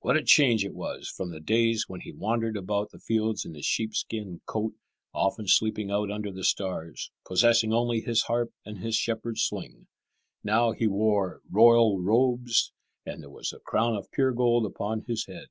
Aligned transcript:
What 0.00 0.16
a 0.16 0.24
change 0.24 0.64
it 0.64 0.74
was 0.74 1.08
from 1.08 1.30
the 1.30 1.38
days 1.38 1.84
when 1.86 2.00
he 2.00 2.10
wandered 2.10 2.56
about 2.56 2.90
the 2.90 2.98
fields 2.98 3.44
in 3.44 3.54
his 3.54 3.64
sheepskin 3.64 4.40
coat, 4.44 4.74
often 5.14 5.46
sleeping 5.46 5.92
out 5.92 6.10
under 6.10 6.32
the 6.32 6.42
stars, 6.42 7.12
possessing 7.24 7.72
only 7.72 8.00
his 8.00 8.22
harp 8.22 8.52
and 8.66 8.78
his 8.78 8.96
shepherd's 8.96 9.44
sling. 9.44 9.86
Now 10.42 10.72
he 10.72 10.88
wore 10.88 11.40
royal 11.48 12.00
robes, 12.02 12.72
and 13.06 13.22
there 13.22 13.30
was 13.30 13.52
a 13.52 13.60
crown 13.60 13.94
of 13.94 14.10
pure 14.10 14.32
gold 14.32 14.66
upon 14.66 15.02
his 15.02 15.26
head. 15.26 15.46